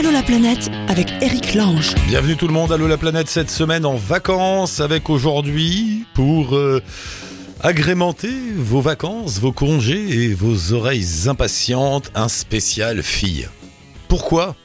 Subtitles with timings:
[0.00, 1.94] Allô la planète avec Eric Lange.
[2.06, 6.80] Bienvenue tout le monde, Allô la planète cette semaine en vacances avec aujourd'hui pour euh,
[7.60, 13.46] agrémenter vos vacances, vos congés et vos oreilles impatientes, un spécial fille.
[14.08, 14.56] Pourquoi?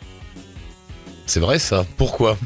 [1.25, 2.37] C'est vrai ça, pourquoi?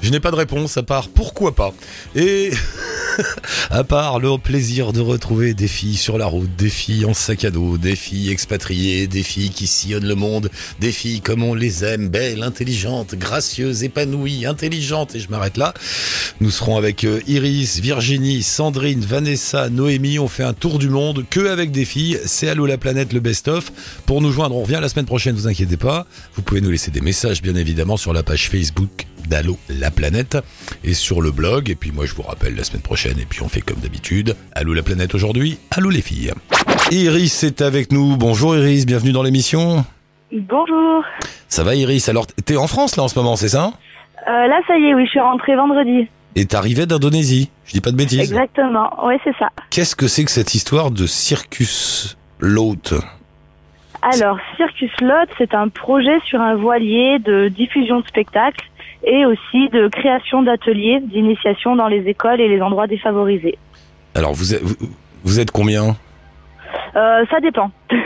[0.00, 1.74] Je n'ai pas de réponse à part pourquoi pas.
[2.16, 2.50] Et
[3.70, 7.44] à part le plaisir de retrouver des filles sur la route, des filles en sac
[7.44, 10.50] à dos, des filles expatriées, des filles qui sillonnent le monde,
[10.80, 15.74] des filles comme on les aime, belles, intelligentes, gracieuses, épanouies, intelligentes, et je m'arrête là.
[16.40, 21.24] Nous serons avec euh, Iris, Virginie, Sandrine, Vanessa, Noémie, on fait un tour du monde
[21.28, 23.72] que avec des filles, c'est Allô la planète, le best-of.
[24.06, 26.06] Pour nous joindre, on revient la semaine prochaine, vous inquiétez pas.
[26.34, 30.38] Vous pouvez nous laisser des messages, bien évidemment, sur la page Facebook d'Allo la planète
[30.84, 31.70] et sur le blog.
[31.70, 33.18] Et puis moi, je vous rappelle la semaine prochaine.
[33.18, 34.36] Et puis on fait comme d'habitude.
[34.54, 35.58] Allô la planète aujourd'hui.
[35.70, 36.32] Allô les filles.
[36.90, 38.16] Iris est avec nous.
[38.16, 39.84] Bonjour Iris, bienvenue dans l'émission.
[40.32, 41.04] Bonjour.
[41.48, 42.08] Ça va Iris?
[42.08, 43.72] Alors, t'es en France là en ce moment, c'est ça?
[44.28, 46.08] Euh, là, ça y est, oui, je suis rentrée vendredi.
[46.36, 47.50] Et t'arrivais d'Indonésie.
[47.64, 48.20] Je dis pas de bêtises.
[48.20, 49.06] Exactement.
[49.06, 49.48] Ouais, c'est ça.
[49.70, 52.94] Qu'est-ce que c'est que cette histoire de circus l'hôte
[54.02, 58.64] Alors, Circus Lot, c'est un projet sur un voilier de diffusion de spectacles
[59.04, 63.58] et aussi de création d'ateliers d'initiation dans les écoles et les endroits défavorisés.
[64.14, 64.74] Alors vous êtes, vous,
[65.24, 65.96] vous êtes combien?
[66.96, 67.70] Euh, ça dépend.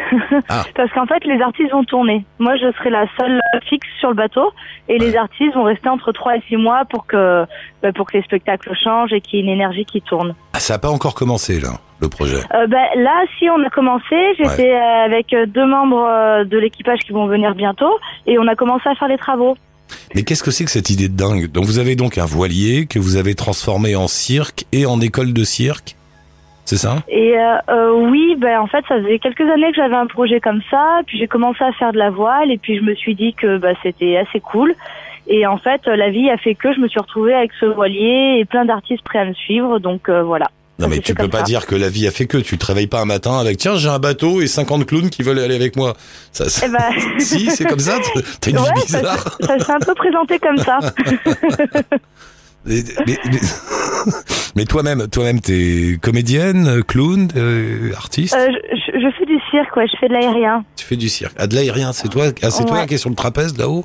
[0.49, 0.65] Ah.
[0.75, 2.25] Parce qu'en fait, les artistes vont tourner.
[2.39, 4.53] Moi, je serai la seule fixe sur le bateau
[4.89, 7.45] et les artistes vont rester entre 3 et 6 mois pour que,
[7.83, 10.35] bah, pour que les spectacles changent et qu'il y ait une énergie qui tourne.
[10.53, 12.37] ah, Ça a pas encore commencé là, le projet?
[12.55, 17.13] Euh, ben, là, si on a commencé, j'étais avec deux membres euh, de l'équipage qui
[17.13, 19.57] vont venir bientôt et on a commencé à faire les travaux.
[20.15, 22.87] Mais qu'est-ce que c'est que cette idée de dingue Donc vous avez donc un voilier
[22.87, 25.97] que vous avez transformé en cirque et en école de cirque,
[26.65, 27.03] c'est ça?
[27.09, 30.41] Et euh, euh, oui, ben en fait, ça faisait quelques années que j'avais un projet
[30.41, 33.15] comme ça, puis j'ai commencé à faire de la voile et puis je me suis
[33.15, 34.75] dit que bah, c'était assez cool.
[35.29, 38.39] Et en fait, la vie a fait que je me suis retrouvée avec ce voilier
[38.39, 40.47] et plein d'artistes prêts à me suivre, donc euh, voilà.
[40.83, 41.45] Non mais tu peux pas ça.
[41.45, 43.77] dire que la vie a fait que tu te réveilles pas un matin avec tiens
[43.77, 45.95] j'ai un bateau et 50 clowns qui veulent aller avec moi.
[46.33, 47.99] Ça, ça- Eh ben, si c'est comme ça,
[48.41, 49.39] t'as une ouais, vie bizarre.
[49.41, 50.79] ça s'est un peu présenté comme ça.
[52.65, 53.41] Mais, mais- mais-
[54.55, 58.35] mais toi-même, toi-même t'es comédienne, clown, euh, artiste.
[58.35, 60.65] Euh, je, fais du cirque, ouais, je fais de l'aérien.
[60.77, 61.35] Tu fais du cirque.
[61.39, 63.85] Ah de l'aérien, c'est toi, ah, c'est toi qui est sur le trapèze là-haut?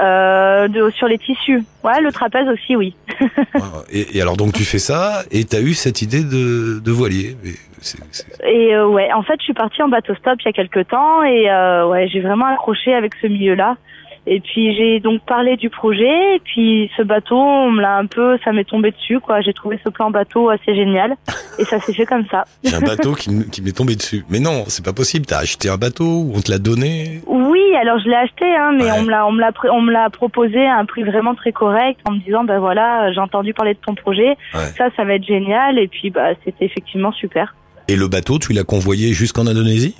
[0.00, 1.62] Euh, de, sur les tissus.
[1.84, 2.96] Ouais, le trapèze aussi, oui.
[3.92, 7.36] Et, et alors donc tu fais ça et t'as eu cette idée de, de voilier.
[7.80, 7.98] C'est-
[8.44, 10.88] Et euh, ouais, en fait, je suis partie en bateau stop il y a quelques
[10.88, 13.76] temps et euh, ouais, j'ai vraiment accroché avec ce milieu-là.
[14.26, 16.36] Et puis j'ai donc parlé du projet.
[16.36, 19.40] Et puis ce bateau, on me l'a un peu, ça m'est tombé dessus quoi.
[19.42, 21.14] J'ai trouvé ce plan bateau assez génial
[21.58, 22.44] et ça s'est fait comme ça.
[22.64, 24.24] J'ai un bateau qui, m'est tombé dessus.
[24.30, 25.26] Mais non, c'est pas possible.
[25.26, 27.20] T'as acheté un bateau ou on te l'a donné?
[27.26, 28.90] Oui, alors je l'ai acheté, hein, mais Ouais.
[28.98, 31.34] on me l'a, on me l'a, pr- on me l'a proposé à un prix vraiment
[31.34, 34.70] très correct en me disant ben voilà, j'ai entendu parler de ton projet, Ouais.
[34.78, 35.78] ça, ça va être génial.
[35.78, 37.54] Et puis bah c'était effectivement super.
[37.88, 39.94] Et le bateau, tu l'as convoyé jusqu'en Indonésie?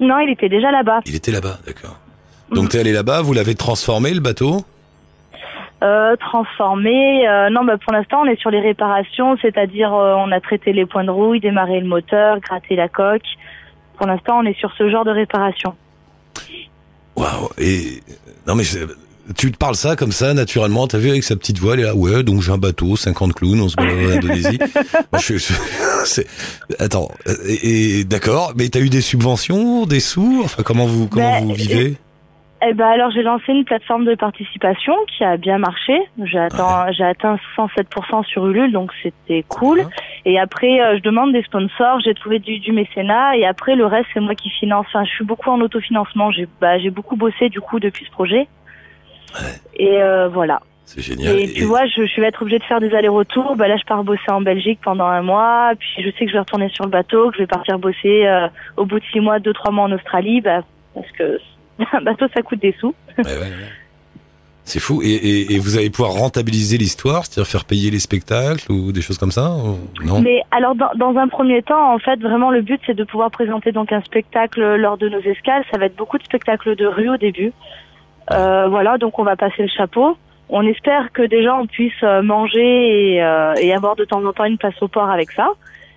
[0.00, 0.98] Non, il était déjà là-bas.
[1.06, 1.96] Il était là-bas, d'accord.
[2.54, 4.64] Donc t'es allé là-bas, vous l'avez transformé le bateau
[5.82, 7.26] Euh, transformé.
[7.28, 10.72] euh, non, bah, pour l'instant, on est sur les réparations, c'est-à-dire euh, on a traité
[10.72, 13.26] les points de rouille, démarré le moteur, gratté la coque.
[13.98, 15.74] Pour l'instant, on est sur ce genre de réparation.
[17.16, 18.00] Waouh Et
[18.46, 18.64] non mais
[19.36, 20.86] tu te parles ça comme ça naturellement.
[20.86, 21.94] T'as vu avec sa petite voix, elle est là.
[21.94, 24.58] Ouais, donc j'ai un bateau, 50 clowns, on se balade en Indonésie.
[25.12, 25.52] Moi, je, je-
[26.04, 26.26] c'est-
[26.80, 27.08] attends.
[27.46, 30.42] Et, et- d'accord, mais t'as eu des subventions, des sous.
[30.44, 31.96] Enfin, comment vous comment Bah, vous vivez?
[32.64, 35.98] Eh ben alors j'ai lancé une plateforme de participation qui a bien marché.
[36.22, 39.82] J'ai atteint, j'ai atteint 107% sur Ulule, donc c'était cool.
[40.24, 43.86] Et après, euh, je demande des sponsors, j'ai trouvé du, du mécénat, et après le
[43.86, 44.86] reste c'est moi qui finance.
[44.88, 46.30] Enfin, je suis beaucoup en autofinancement.
[46.30, 48.46] J'ai bah, j'ai beaucoup bossé du coup depuis ce projet.
[49.74, 50.60] Et euh, voilà.
[50.84, 51.40] C'est génial.
[51.40, 53.56] Et tu vois, je, je vais être obligée de faire des allers-retours.
[53.56, 55.72] Bah là, je pars bosser en Belgique pendant un mois.
[55.78, 58.26] Puis je sais que je vais retourner sur le bateau, que je vais partir bosser
[58.26, 60.40] euh, au bout de six mois, deux, trois mois en Australie.
[60.40, 60.60] Bah,
[60.94, 61.38] parce que
[61.92, 62.94] un bateau, ça coûte des sous.
[63.18, 63.48] Ouais, ouais, ouais.
[64.64, 65.02] C'est fou.
[65.02, 69.02] Et, et, et vous allez pouvoir rentabiliser l'histoire, c'est-à-dire faire payer les spectacles ou des
[69.02, 69.56] choses comme ça
[70.04, 70.20] Non?
[70.20, 73.30] Mais alors, dans, dans un premier temps, en fait, vraiment, le but, c'est de pouvoir
[73.32, 75.64] présenter donc un spectacle lors de nos escales.
[75.72, 77.52] Ça va être beaucoup de spectacles de rue au début.
[78.30, 80.16] Euh, voilà, donc on va passer le chapeau.
[80.48, 84.32] On espère que déjà on puisse euh, manger et, euh, et avoir de temps en
[84.32, 85.48] temps une place au port avec ça.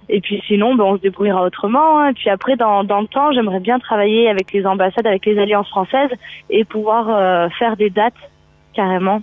[0.10, 2.00] Et puis sinon, ben, on se débrouillera autrement.
[2.00, 2.10] hein.
[2.10, 5.38] Et puis après, dans, dans le temps, j'aimerais bien travailler avec les ambassades, avec les
[5.40, 6.12] alliances françaises
[6.50, 8.14] et pouvoir euh, faire des dates
[8.74, 9.22] carrément.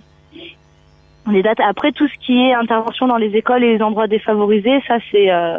[1.27, 1.59] Des dates.
[1.61, 5.31] Après, tout ce qui est intervention dans les écoles et les endroits défavorisés, ça c'est
[5.31, 5.57] euh,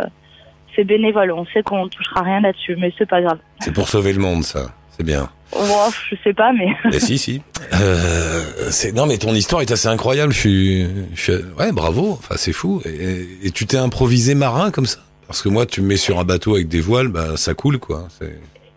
[0.76, 1.32] c'est bénévole.
[1.32, 3.38] On sait qu'on touchera rien là-dessus, mais c'est pas grave.
[3.60, 4.66] C'est pour sauver le monde, ça.
[4.90, 5.28] C'est bien.
[5.56, 7.40] Oh, je sais pas, mais Eh si, si.
[7.72, 8.42] Euh,
[8.94, 10.32] non mais ton histoire est assez incroyable.
[10.32, 12.10] Je suis, je suis- ouais bravo.
[12.12, 12.82] Enfin c'est fou.
[12.84, 14.98] Et, et tu t'es improvisé marin comme ça?
[15.26, 17.78] Parce que moi tu me mets sur un bateau avec des voiles, bah ça coule
[17.78, 18.04] quoi.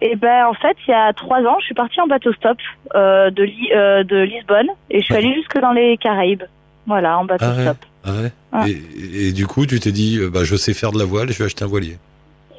[0.01, 2.57] Et ben en fait, il y a trois ans, je suis partie en bateau stop
[2.95, 6.43] euh, de, Li- euh, de Lisbonne et je suis allée jusque dans les Caraïbes.
[6.85, 7.63] Voilà, en bateau Ah ouais.
[7.63, 7.77] stop.
[8.05, 8.31] Ah ouais.
[8.61, 8.71] Ouais.
[8.71, 11.31] Et, et du coup tu t'es dit euh, bah je sais faire de la voile,
[11.31, 11.97] je vais acheter un voilier.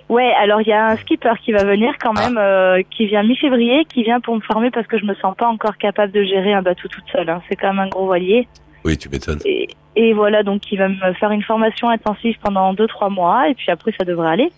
[0.09, 2.29] Ouais, alors il y a un skipper qui va venir quand Ah.
[2.29, 5.37] même, euh, qui vient mi-février, qui vient pour me former parce que je me sens
[5.37, 7.29] pas encore capable de gérer un bateau toute seule.
[7.31, 7.43] hein.
[7.49, 8.49] C'est quand même un gros voilier.
[8.89, 9.41] Oui tu m'étonnes.
[9.45, 13.49] Et, et voilà, donc il va me faire une formation intensive pendant deux trois mois
[13.51, 14.51] et puis après ça devrait aller.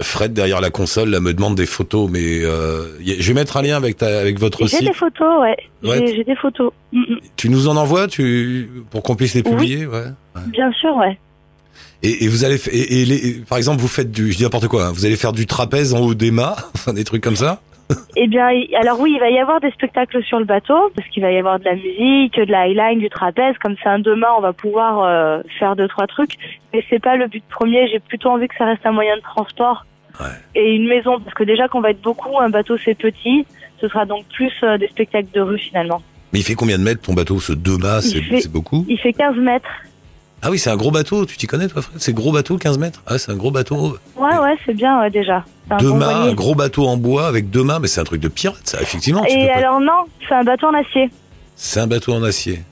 [0.00, 3.62] Fred derrière la console là me demande des photos, mais euh, je vais mettre un
[3.62, 4.86] lien avec ta, avec votre J'ai site.
[4.86, 5.56] des photos, ouais.
[5.82, 5.98] Ouais.
[6.06, 6.70] J'ai- J'ai des photos.
[7.36, 9.50] Tu nous en envoies, tu pour qu'on puisse les Oui.
[9.50, 10.04] publier, ouais.
[10.36, 10.42] ouais.
[10.52, 11.18] Bien sûr, ouais.
[12.04, 14.68] Et, et vous allez, et, et les- par exemple, vous faites du, je dis n'importe
[14.68, 17.34] quoi, hein, vous allez faire du trapèze en haut des mâts, enfin des trucs comme
[17.36, 17.60] ça?
[18.16, 18.48] Eh bien,
[18.80, 21.38] alors oui, il va y avoir des spectacles sur le bateau, parce qu'il va y
[21.38, 23.56] avoir de la musique, de la highline, du trapèze.
[23.62, 26.36] Comme c'est un demain, on va pouvoir euh, faire deux trois trucs.
[26.74, 27.88] Mais c'est pas le but premier.
[27.88, 29.84] J'ai plutôt envie que ça reste un moyen de transport
[30.20, 30.26] Ouais.
[30.56, 33.46] et une maison, parce que déjà qu'on va être beaucoup, un bateau c'est petit.
[33.80, 36.02] Ce sera donc plus euh, des spectacles de rue finalement.
[36.32, 38.84] Mais il fait combien de mètres ton bateau, ce deux mâts, c'est beaucoup?
[38.88, 39.68] Il fait 15 mètres.
[40.42, 41.26] Ah oui, c'est un gros bateau.
[41.26, 41.96] Tu t'y connais toi, Fred?
[42.00, 43.02] C'est gros bateau, 15 mètres?
[43.06, 43.98] Ah, c'est un gros bateau.
[44.16, 45.44] Ouais, ouais, c'est bien ouais, déjà.
[45.70, 46.30] Un Deux bon mâts, voilier.
[46.30, 48.80] un gros bateau en bois avec deux mâts, mais c'est un truc de pirate, ça.
[48.80, 51.10] Effectivement, tu peux Et pas- alors non, c'est un bateau en acier.
[51.56, 52.62] c'est un bateau en acier.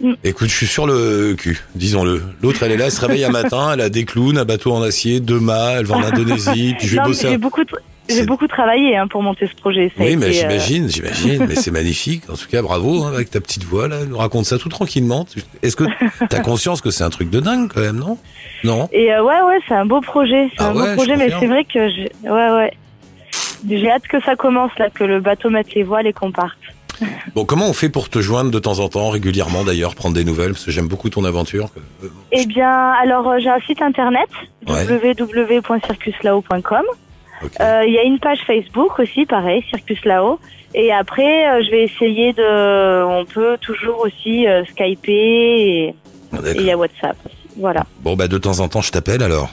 [0.00, 0.14] Mm.
[0.24, 2.20] Écoute, je suis sur le cul, disons-le.
[2.42, 4.72] L'autre, elle est là, elle se réveille un matin, elle a des clowns, un bateau
[4.72, 7.28] en acier, deux mâts, elle va en Indonésie, puis je vais Non, mais bosser.
[7.28, 9.90] j'ai un- beaucoup, tra- C'est- j'ai beaucoup travaillé hein, pour monter ce projet.
[9.96, 12.22] Ça Oui, mais euh, j'imagine, j'imagine, mais c'est magnifique.
[12.30, 15.26] En tout cas, bravo, hein, avec ta petite voix, là, nous raconte ça tout tranquillement.
[15.62, 15.84] Est-ce que
[16.28, 18.18] t'as conscience que c'est un truc de dingue, quand même, non?
[18.62, 18.88] Non?
[18.92, 20.48] Et euh, ouais, ouais, c'est un beau projet.
[20.56, 22.72] C'est Ah un ouais, beau je projet, mais c'est vrai que j'ai, ouais, ouais.
[23.68, 26.58] J'ai hâte que ça commence là, que le bateau mette les voiles et qu'on parte.
[27.34, 30.22] Bon, comment on fait pour te joindre de temps en temps, régulièrement d'ailleurs, prendre des
[30.24, 31.68] nouvelles, parce que j'aime beaucoup ton aventure.
[32.04, 34.28] Euh, Eh bien, alors euh, j'ai un site internet
[34.68, 34.86] Ouais.
[34.86, 36.82] www.circuslao.com.
[37.60, 40.38] Euh, Il y a une page Facebook aussi, pareil, Circus Lao.
[40.74, 43.04] Et après, euh, je vais essayer de.
[43.04, 45.94] On peut toujours aussi euh, skyper et
[46.44, 47.16] et il y a WhatsApp.
[47.56, 47.86] Voilà.
[48.00, 49.50] Bon, bah, de temps en temps, je t'appelle alors.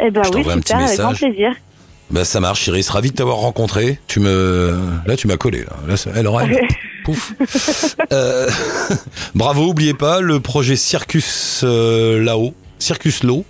[0.00, 1.52] Eh ben Je oui, t'envoie un petit super, avec grand plaisir.
[2.10, 2.88] Bah, ça marche, Iris.
[2.88, 3.98] Ravi de t'avoir rencontré.
[4.06, 4.74] Tu me,
[5.06, 5.76] là, tu m'as collé, là.
[5.86, 6.48] Là, elle aurait,
[7.04, 7.32] pouf.
[8.12, 8.48] Euh,
[9.34, 12.54] bravo, oubliez pas, le projet Circus euh, là-haut.
[12.78, 13.44] Circus Low.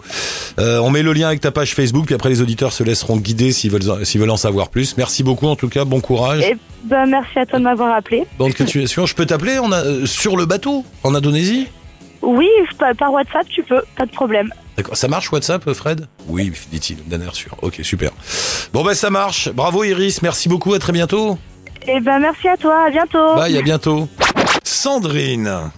[0.58, 3.16] Euh, on met le lien avec ta page Facebook, puis après les auditeurs se laisseront
[3.16, 4.96] guider s'ils veulent, s'ils veulent en savoir plus.
[4.96, 6.42] Merci beaucoup en tout cas, bon courage.
[6.42, 8.24] Et ben merci à toi de m'avoir appelé.
[8.38, 9.06] Bonne continuation.
[9.06, 11.68] Je peux t'appeler on a, euh, sur le bateau en Indonésie?
[12.22, 12.48] Oui,
[12.98, 14.52] par WhatsApp, tu peux, pas de problème.
[14.76, 14.96] D'accord.
[14.96, 16.06] Ça marche WhatsApp, Fred?
[16.28, 17.56] Oui, dit-il, d'un air sûr.
[17.62, 18.10] Ok, super.
[18.72, 19.48] Bon, ben ça marche.
[19.50, 21.38] Bravo Iris, merci beaucoup, à très bientôt.
[21.86, 23.36] Eh ben merci à toi, à bientôt.
[23.36, 24.08] Bye, à bientôt.
[24.64, 25.70] Sandrine.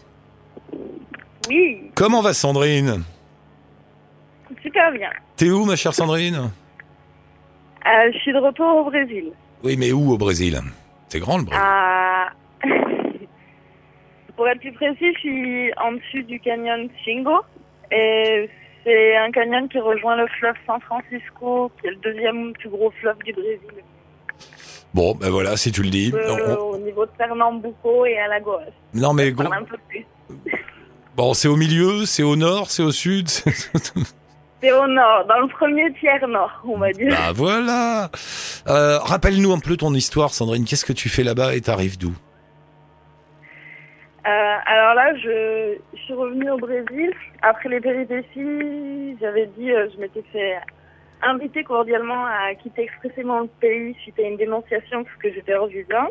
[1.48, 3.02] Oui, Comment va Sandrine?
[4.62, 5.10] Super bien.
[5.36, 6.36] T'es où, ma chère Sandrine?
[7.86, 9.32] Euh, je suis de retour au Brésil.
[9.64, 10.60] Oui, mais où au Brésil?
[11.08, 11.62] C'est grand le Brésil.
[11.64, 12.28] À...
[14.36, 17.40] Pour être plus précis, je suis en dessus du canyon Chingo.
[17.90, 18.48] Et
[18.84, 22.90] c'est un canyon qui rejoint le fleuve San Francisco, qui est le deuxième plus gros
[23.00, 23.82] fleuve du Brésil.
[24.94, 26.12] Bon, ben voilà, si tu le dis.
[26.14, 28.62] Euh, On- Au niveau de Pernambuco et Alagoas.
[28.94, 29.44] Non, mais gros-
[31.16, 33.28] bon, c'est au milieu, c'est au nord, c'est au sud.
[34.60, 37.08] c'est- au nord, dans le premier tiers nord, on va dire.
[37.10, 38.10] bah voilà.
[38.68, 40.64] Euh, Rappelle-nous un peu ton histoire, Sandrine.
[40.64, 42.12] Qu'est-ce que tu fais là-bas et t'arrives d'où?
[44.26, 47.12] Euh, alors là, je, je suis revenue au Brésil.
[47.40, 50.58] Après les péripéties, j'avais dit, euh, je m'étais fait
[51.22, 55.68] inviter cordialement à quitter expressément le pays suite à une dénonciation parce que j'étais hors
[55.68, 56.08] visa.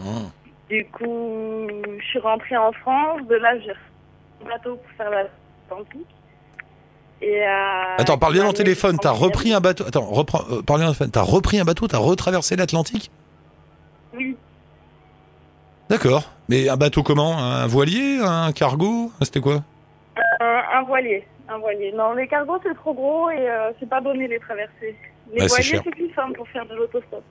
[0.00, 0.30] Hum.
[0.70, 1.66] Du coup,
[1.98, 3.20] je suis rentrée en France.
[3.28, 6.06] De là, j'ai un bateau pour faire l'Atlantique.
[7.20, 8.96] Et euh, Attends, parle bien dans le téléphone.
[9.00, 9.84] T'as repris un bateau.
[9.86, 10.44] Attends, reprends.
[10.50, 11.10] euh, parle bien dans le téléphone.
[11.10, 11.88] T'as repris un bateau.
[11.88, 13.10] T'as retraversé l'Atlantique?
[14.14, 14.36] Oui.
[15.90, 16.30] D'accord.
[16.48, 17.38] Mais un bateau comment?
[17.38, 18.18] Un voilier?
[18.22, 19.10] Un cargo?
[19.22, 19.64] C'était quoi?
[20.40, 21.26] Un, un voilier.
[21.48, 21.92] Un voilier.
[21.92, 24.94] Non, les cargos, c'est trop gros et euh, c'est pas donné les traverser.
[25.32, 27.22] Les voiliers, c'est plus simple pour faire de l'autostop.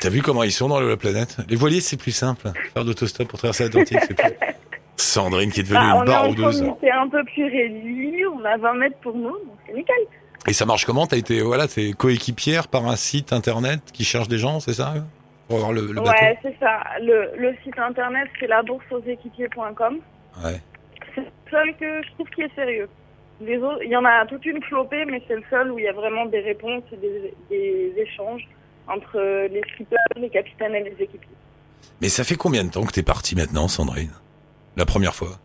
[0.00, 1.36] T'as vu comment ils sont dans la planète?
[1.48, 2.50] Les voiliers, c'est plus simple.
[2.72, 4.32] Faire d'autostop pour traverser l'Atlantique, c'est plus.
[5.18, 6.62] Sandrine qui est devenue Bah, une on est baroudeuse.
[6.92, 9.96] un peu plus réduit, on a 20 mètres pour nous, donc c'est nickel.
[10.46, 11.06] Et ça marche comment?
[11.06, 14.94] T'as été voilà, t'es coéquipière par un site internet qui cherche des gens, c'est ça?
[15.48, 16.10] Pour avoir le, le bateau?
[16.10, 16.80] ouais, c'est ça.
[17.00, 19.98] Le, le site internet, c'est labourseauxéquipiers.com.
[20.44, 20.60] Ouais.
[21.14, 22.88] C'est le seul que je trouve qui est sérieux.
[23.40, 25.84] Les autres, il y en a toute une flopée, mais c'est le seul où il
[25.84, 28.46] y a vraiment des réponses et des, des échanges
[28.86, 29.18] entre
[29.50, 31.36] les skippers, les capitaines et les équipiers.
[32.00, 34.12] Mais ça fait combien de temps que t'es partie maintenant, Sandrine?
[34.78, 35.40] La première fois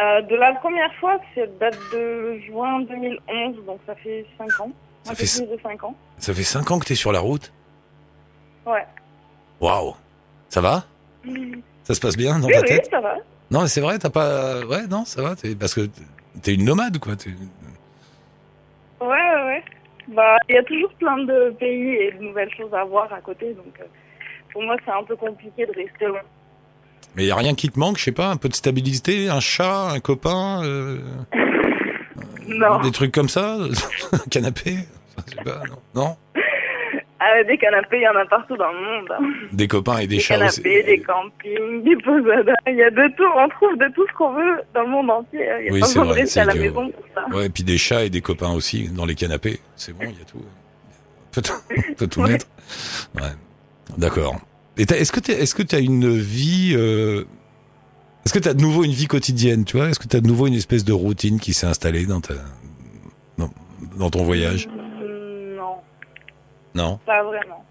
[0.00, 4.72] Euh, de la première fois, c'est date de juin 2011, donc ça fait 5 ans.
[5.04, 5.94] Ça fait peu plus de 5 ans.
[6.18, 7.52] Ça fait 5 ans que t'es sur la route?
[8.66, 8.84] Ouais.
[9.60, 9.94] Waouh
[10.48, 10.84] Ça va?
[11.84, 12.88] Ça se passe bien dans oui, ta tête?
[12.90, 13.16] ça va.
[13.50, 14.64] Non, mais c'est vrai, t'as pas...
[14.66, 15.82] Ouais, non, ça va, parce que
[16.42, 17.12] t'es une nomade, quoi.
[19.00, 19.64] Ouais, ouais, ouais.
[20.08, 23.20] Bah, il y a toujours plein de pays et de nouvelles choses à voir à
[23.20, 23.84] côté, donc euh,
[24.52, 26.22] pour moi, c'est un peu compliqué de rester loin.
[27.16, 29.40] Mais y a rien qui te manque, je sais pas, un peu de stabilité, un
[29.40, 30.98] chat, un copain, euh,
[32.48, 32.80] Non.
[32.80, 33.56] des trucs comme ça,
[34.12, 34.76] un canapé,
[35.28, 36.16] je sais pas, non, non
[37.18, 39.08] Ah, des canapés, il y en a partout dans le monde.
[39.12, 39.24] hein.
[39.52, 40.62] Des copains et des, Des chats canapés, aussi.
[40.86, 42.54] des campings, des posadas.
[42.66, 43.24] Il y a de tout.
[43.36, 45.46] On trouve de tout ce qu'on veut dans le monde entier.
[45.58, 47.04] Il n'y a Oui, pas c'est de vrai, rester à la c'est que- maison pour
[47.14, 47.36] ça.
[47.36, 49.60] Ouais, et puis des chats et des copains aussi dans les canapés.
[49.76, 50.38] C'est bon, il y a tout.
[50.38, 51.52] On peut tout,
[51.90, 52.32] on peut tout Ouais.
[52.32, 52.46] mettre.
[53.16, 53.28] Ouais.
[53.98, 54.36] D'accord.
[54.88, 57.24] Est-ce que tu as une vie euh,
[58.24, 59.88] Est-ce que tu as de nouveau une vie quotidienne, tu vois?
[59.88, 62.34] Est-ce que tu as de nouveau une espèce de routine qui s'est installée dans ta
[63.38, 63.50] dans,
[63.98, 64.68] dans ton voyage?
[64.68, 65.76] Mm, Non,
[66.74, 66.98] Non?
[67.04, 67.64] pas vraiment.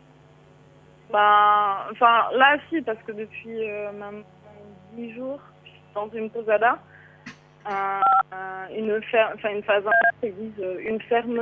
[1.11, 4.21] Ben, enfin, là, si, parce que depuis euh, maintenant
[4.95, 6.77] 10 jours, je suis dans une posada.
[7.67, 7.71] Euh,
[8.33, 9.83] euh, une, ferme, enfin, une phase
[10.23, 11.41] 1, ils disent une ferme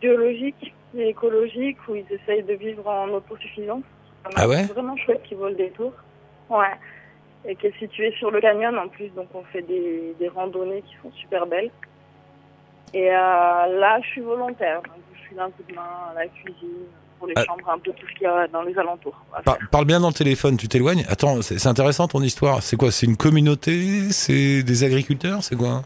[0.00, 3.82] biologique et écologique où ils essayent de vivre en autosuffisance.
[4.34, 5.92] Ça Ah ouais C'est vraiment chouette qui vaut le détour.
[6.50, 6.66] Ouais.
[7.48, 10.82] Et qui est situé sur le canyon en plus, donc on fait des, des randonnées
[10.82, 11.70] qui sont super belles.
[12.94, 16.26] Et euh, là, je suis volontaire, donc je suis d'un coup de main à la
[16.26, 16.86] cuisine,
[17.18, 17.44] pour les Ah.
[17.44, 19.16] chambres, un peu tout ce qu'il y a dans les alentours.
[19.44, 21.04] Par- parle bien dans le téléphone, tu t'éloignes.
[21.08, 22.62] Attends, c'est intéressant ton histoire.
[22.62, 24.10] C'est quoi C'est une communauté?
[24.10, 25.42] C'est des agriculteurs?
[25.42, 25.82] C'est quoi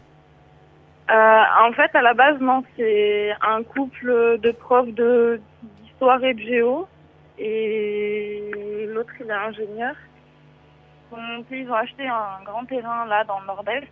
[1.11, 5.39] Euh, en fait, à la base, non, c'est un couple de profs de
[5.83, 6.87] d'histoire et de géo,
[7.45, 9.95] et l'autre, il est ingénieur.
[11.11, 13.87] Ils ont monté- Ils ont acheté un grand terrain là dans le nord-est,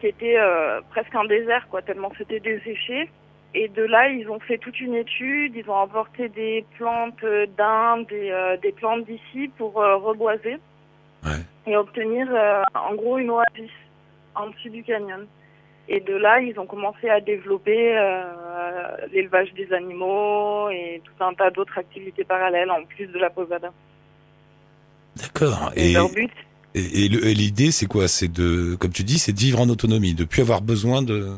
[0.00, 3.10] qui était euh, presque un désert, quoi, tellement c'était desséché.
[3.56, 7.24] Et de là, ils ont fait toute une étude, ils ont emporté des plantes
[7.56, 10.58] d'Inde, des, euh, des plantes d'ici pour euh, reboiser
[11.24, 11.40] Ouais.
[11.66, 12.26] et obtenir
[12.74, 13.70] en gros une oasis
[14.34, 15.26] en dessus du canyon.
[15.88, 18.22] Et de là, ils ont commencé à développer euh,
[19.12, 23.70] l'élevage des animaux et tout un tas d'autres activités parallèles en plus de la posada.
[25.16, 25.72] D'accord.
[25.76, 26.30] Et, leur but,
[26.74, 28.08] et, l'idée, c'est quoi?
[28.08, 31.30] C'est de, comme tu dis, c'est de vivre en autonomie, de plus avoir besoin de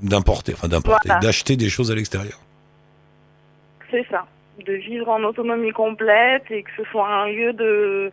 [0.00, 1.20] d'importer, enfin d'importer, Voilà.
[1.20, 2.38] d'acheter des choses à l'extérieur.
[3.90, 4.26] c'est ça,
[4.64, 8.10] de vivre en autonomie complète et que ce soit un lieu de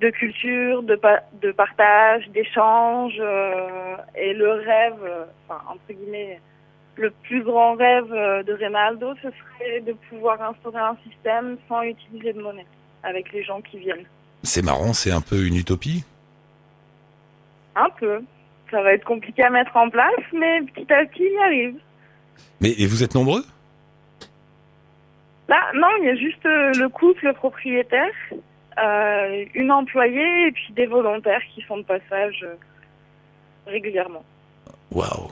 [0.00, 3.14] de culture, de, pa- de partage, d'échange.
[3.18, 6.40] euh, et le rêve, euh, enfin, entre guillemets,
[6.96, 11.82] le plus grand rêve euh, de Reynaldo, ce serait de pouvoir instaurer un système sans
[11.82, 12.66] utiliser de monnaie
[13.02, 14.06] avec les gens qui viennent.
[14.42, 16.04] C'est marrant, c'est un peu une utopie?
[17.74, 18.22] Un peu.
[18.70, 21.76] Ça va être compliqué à mettre en place, mais petit à petit, il y arrive.
[22.60, 23.44] Mais et vous êtes nombreux?
[25.48, 28.10] Là, non, il y a juste le couple propriétaire,
[28.78, 32.56] euh, une employée et puis des volontaires qui font de passage euh,
[33.66, 34.22] régulièrement.
[34.90, 35.30] Waouh.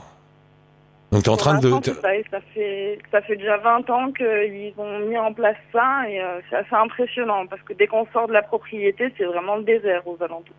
[1.12, 4.98] Donc t'es en Pour train de, ça, fait ça fait déjà 20 ans qu'ils ont
[5.00, 8.32] mis en place ça et euh, c'est assez impressionnant parce que dès qu'on sort de
[8.32, 10.56] la propriété, c'est vraiment le désert aux alentours.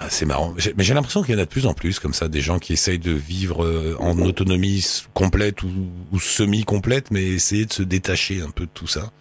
[0.00, 0.52] Ah, c'est marrant.
[0.76, 2.58] Mais j'ai l'impression qu'il y en a de plus en plus comme ça, des gens
[2.58, 3.64] qui essayent de vivre
[4.00, 5.70] en autonomie complète ou,
[6.10, 9.12] ou semi-complète, mais essayer de se détacher un peu de tout ça,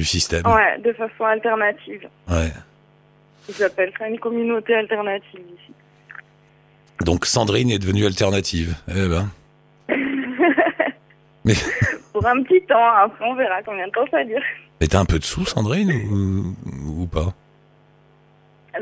[0.00, 0.46] du système.
[0.46, 2.08] Ouais, de façon alternative.
[2.26, 2.50] Ouais.
[3.50, 5.72] Ils appellent ça une communauté alternative ici.
[7.04, 8.74] Donc Sandrine est devenue alternative.
[8.88, 9.28] Eh ben.
[11.44, 11.52] Mais,
[12.14, 14.42] Pour un petit temps, après on verra combien de temps ça dure.
[14.80, 17.34] mais t'as un peu de sous, Sandrine, ou, ou pas?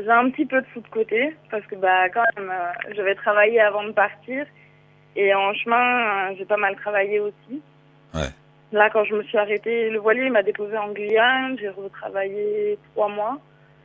[0.01, 3.01] J'ai un petit peu de sous de côté parce que bah quand même euh, je
[3.01, 4.45] vais travailler avant de partir
[5.15, 7.61] et en chemin euh, j'ai pas mal travaillé aussi.
[8.13, 8.29] Ouais.
[8.71, 13.09] Là quand je me suis arrêtée, le voilier m'a déposé en Guyane, j'ai retravaillé trois
[13.09, 13.37] mois.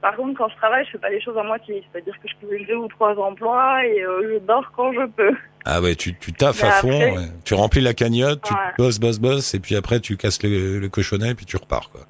[0.03, 2.35] Par contre quand je travaille je fais pas les choses à moitié, c'est-à-dire que je
[2.47, 5.33] peux deux ou trois emplois et euh, je dors quand je peux.
[5.65, 7.29] Ah ouais, tu, tu taffes Mais à fond, après- ouais.
[7.45, 8.61] tu remplis la cagnotte, tu Ouais.
[8.77, 11.91] bosses, bosses, bosses, et puis après tu casses le, le cochonnet, et puis tu repars,
[11.91, 12.03] quoi.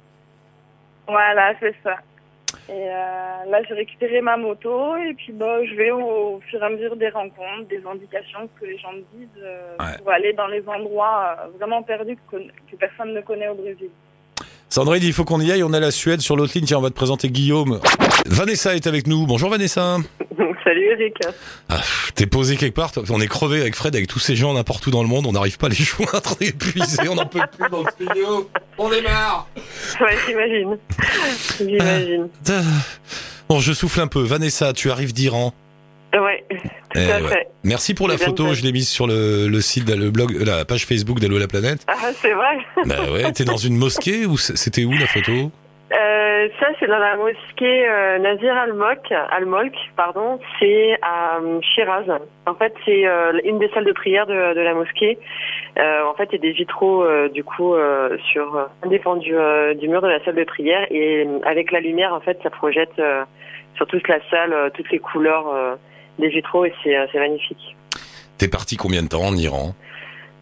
[1.07, 1.95] Voilà c'est ça.
[2.69, 6.65] Et euh, là j'ai récupéré ma moto et puis bah je vais au, fur et
[6.65, 9.97] à mesure des rencontres, des indications que les gens me disent euh, Ouais.
[9.99, 13.89] pour aller dans les endroits euh, vraiment perdus que, que personne ne connaît au Brésil.
[14.69, 16.81] Sandrine, il faut qu'on y aille, on a la Suède sur l'autre ligne, tiens, on
[16.81, 17.79] va te présenter Guillaume.
[18.25, 19.97] Vanessa est avec nous, bonjour Vanessa.
[20.65, 21.17] Salut périphérique.
[21.69, 21.79] Ah,
[22.15, 24.91] T'es posé quelque part, on est crevé avec Fred, avec tous ces gens n'importe où
[24.91, 27.39] dans le monde, on n'arrive pas à les joindre, on est épuisé, on n'en peut
[27.57, 28.49] plus dans le studio.
[28.77, 29.47] On démarre
[30.01, 30.77] Ouais, j'imagine.
[31.59, 32.27] J'imagine.
[32.49, 32.61] Ah.
[33.47, 34.21] Bon, je souffle un peu.
[34.23, 35.53] Vanessa, tu arrives d'Iran.
[36.13, 36.57] Ouais, tout
[36.95, 37.27] Eh à ouais.
[37.27, 37.47] fait.
[37.63, 40.85] Merci pour la photo, je l'ai mise sur le, le site, le blog, la page
[40.85, 41.81] Facebook d'Allo la planète.
[41.87, 42.57] Ah, c'est vrai.
[42.85, 45.51] Bah ouais, t'es dans une mosquée ou c'était où la photo?
[45.93, 50.39] Euh, ça, c'est dans la mosquée euh, Nazir Al-Molk, Al-Molk, pardon.
[50.59, 52.05] C'est à euh, Shiraz.
[52.47, 53.05] En fait, c'est
[53.43, 55.19] une des salles de prière de, de la mosquée.
[55.77, 57.75] En fait, il y a des vitraux, du coup,
[58.31, 59.35] sur un des pans du,
[59.75, 60.87] du mur de la salle de prière.
[60.89, 63.01] Et avec la lumière, en fait, ça projette
[63.75, 65.77] sur toute la salle toutes les couleurs
[66.19, 67.75] des vitraux et c'est c'est magnifique.
[68.37, 69.73] T'es parti combien de temps en Iran?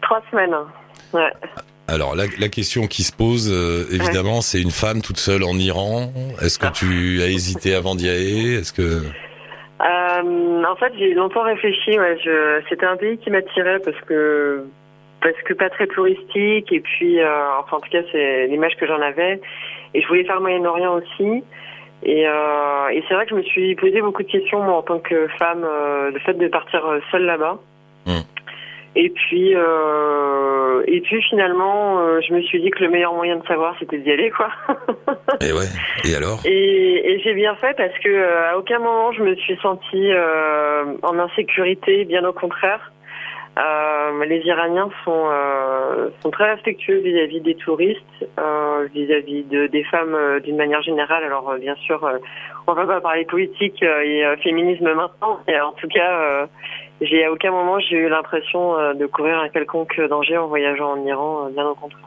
[0.02, 0.54] Trois semaines.
[1.12, 1.32] Ouais.
[1.86, 5.54] Alors la, la question qui se pose, euh, évidemment, c'est une femme toute seule en
[5.58, 6.12] Iran.
[6.40, 8.54] Est-ce que tu as hésité avant d'y aller?
[8.60, 9.02] Est-ce que
[9.82, 11.98] Euh, en fait, j'ai longtemps réfléchi.
[11.98, 14.64] Ouais, je, c'était un pays qui m'attirait parce que
[15.20, 18.86] parce que pas très touristique et puis, euh, enfin en tout cas, c'est l'image que
[18.86, 19.40] j'en avais.
[19.92, 21.42] Et je voulais faire Moyen-Orient aussi.
[22.02, 24.98] Et, et c'est vrai que je me suis posé beaucoup de questions moi en tant
[24.98, 25.62] que femme,
[26.12, 27.58] le fait de partir seule là-bas.
[28.06, 28.20] Hmm.
[28.96, 33.36] Et puis, euh, et puis finalement, euh, je me suis dit que le meilleur moyen
[33.36, 34.48] de savoir, c'était d'y aller, quoi.
[35.40, 35.66] Eh ouais.
[36.04, 36.40] Et alors?
[36.44, 40.12] Et, et j'ai bien fait parce que euh, à aucun moment je me suis sentie
[40.12, 42.92] euh, en insécurité, bien au contraire.
[43.56, 48.00] Euh, les Iraniens sont euh, sont très respectueux vis-à-vis des touristes,
[48.38, 51.22] euh, vis-à-vis de des femmes d'une manière générale.
[51.24, 52.18] Alors euh, bien sûr, euh,
[52.66, 55.38] on va pas parler politique euh, et euh, féminisme maintenant.
[55.46, 56.46] Et en tout cas, euh,
[57.00, 60.92] j'ai à aucun moment j'ai eu l'impression euh, de courir un quelconque danger en voyageant
[60.92, 61.46] en Iran.
[61.46, 62.00] euh, bien au contraire.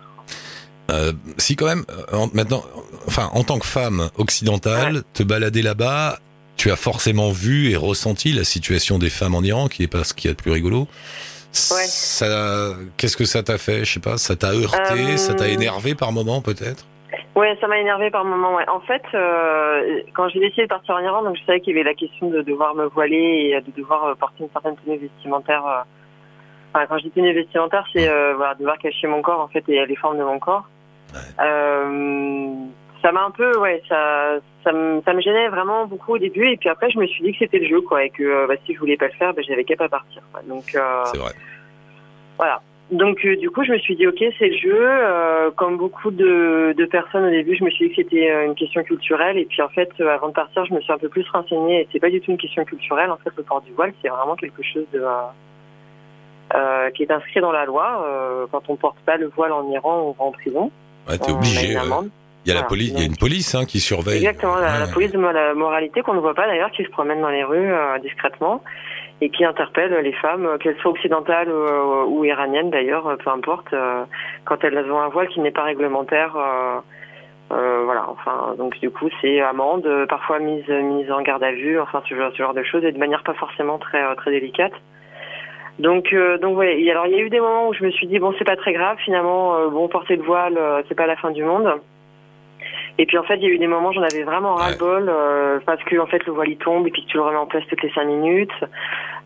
[0.91, 2.63] Euh, Si quand même, en- maintenant,
[3.07, 6.19] enfin, en tant que femme occidentale, te balader là-bas,
[6.55, 10.03] tu as forcément vu et ressenti la situation des femmes en Iran, qui est pas
[10.05, 10.87] ce qu'il y a de plus rigolo.
[11.51, 13.83] Ça, qu'est-ce que ça t'a fait?
[13.85, 14.17] Je sais pas.
[14.17, 14.77] Ça t'a heurté,
[15.13, 16.85] Euh, ça t'a énervé par moment peut-être?
[17.37, 18.55] Ouais, ça m'a énervé par moment.
[18.55, 18.67] Ouais.
[18.67, 21.79] En fait, euh, quand j'ai décidé de partir en Iran, donc je savais qu'il y
[21.79, 24.97] avait la question de devoir me voiler et de devoir euh, porter une certaine tenue
[24.97, 25.63] vestimentaire.
[25.67, 25.83] euh.
[26.73, 29.63] Enfin, quand je dis tenue vestimentaire, c'est euh, voilà, devoir cacher mon corps en fait
[29.69, 30.67] et les formes de mon corps.
[33.03, 36.49] Ça m'a un peu, ouais, ça, ça me, ça me gênait vraiment beaucoup au début
[36.49, 38.55] et puis après je me suis dit que c'était le jeu quoi et que bah,
[38.65, 40.23] si je voulais pas le faire, bah, j'avais qu'à pas partir.
[40.31, 40.41] Quoi.
[40.49, 41.33] Donc C'est vrai.
[42.37, 42.59] voilà.
[42.91, 44.79] Donc euh, du coup, je me suis dit ok, c'est le jeu.
[44.79, 48.45] Euh, comme beaucoup de, de personnes au début, je me suis dit que c'était euh,
[48.45, 49.37] une question culturelle.
[49.37, 51.81] Et puis en fait, euh, avant de partir, je me suis un peu plus renseignée.
[51.81, 53.11] Et c'est pas du tout une question culturelle.
[53.11, 55.01] En fait, le port du voile, c'est vraiment quelque chose de
[56.95, 58.47] qui est inscrit dans la loi.
[58.51, 60.71] Quand on porte pas le voile en Iran, on va en prison.
[61.09, 61.75] Ouais, t'es obligé.
[62.45, 64.19] Il y a la police, il y a une police hein, qui surveille.
[64.19, 67.29] Exactement, la, police de la moralité qu'on ne voit pas d'ailleurs, qui se promène dans
[67.29, 67.69] les rues
[68.01, 68.63] discrètement
[69.21, 73.29] et qui interpelle les femmes, euh, qu'elles soient occidentales euh, ou iraniennes d'ailleurs, euh, peu
[73.29, 74.03] importe, euh,
[74.45, 76.35] quand elles ont un voile qui n'est pas réglementaire.
[76.35, 76.79] euh,
[77.53, 81.53] euh, voilà, enfin, donc du coup, c'est amende, euh, parfois mise mise en garde à
[81.53, 84.15] vue, enfin ce genre, ce genre de choses, et de manière pas forcément très euh,
[84.15, 84.73] très délicate.
[85.79, 88.19] Donc euh, donc alors il y a eu des moments où je me suis dit
[88.19, 91.15] bon c'est pas très grave finalement, euh, bon porter le voile euh, c'est pas la
[91.15, 91.71] fin du monde.
[92.99, 95.59] Et puis en fait, il y a eu des moments, j'en avais vraiment ras-le-bol euh,
[95.65, 97.45] parce que en fait le voile il tombe et puis que tu le remets en
[97.45, 98.51] place toutes les cinq minutes,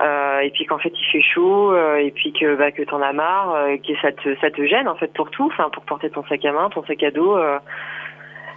[0.02, 3.02] euh, et puis qu'en fait il fait chaud, euh, et puis que bah que t'en
[3.02, 5.84] as marre, euh, que ça te ça te gêne en fait pour tout, enfin pour
[5.84, 7.38] porter ton sac à main, ton sac à dos.